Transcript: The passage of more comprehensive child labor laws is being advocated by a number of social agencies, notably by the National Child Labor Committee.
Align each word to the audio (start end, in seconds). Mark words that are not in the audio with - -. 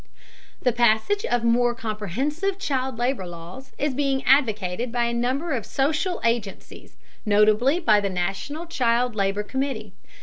The 0.63 0.71
passage 0.71 1.23
of 1.25 1.43
more 1.43 1.75
comprehensive 1.75 2.57
child 2.57 2.97
labor 2.97 3.27
laws 3.27 3.71
is 3.77 3.93
being 3.93 4.23
advocated 4.23 4.91
by 4.91 5.03
a 5.03 5.13
number 5.13 5.51
of 5.51 5.63
social 5.63 6.19
agencies, 6.23 6.97
notably 7.23 7.79
by 7.79 7.99
the 7.99 8.09
National 8.09 8.65
Child 8.65 9.13
Labor 9.15 9.43
Committee. 9.43 9.93